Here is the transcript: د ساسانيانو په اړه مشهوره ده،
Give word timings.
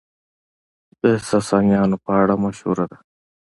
د 1.01 1.03
ساسانيانو 1.29 1.97
په 2.05 2.11
اړه 2.21 2.35
مشهوره 2.43 2.85
ده، 2.91 2.97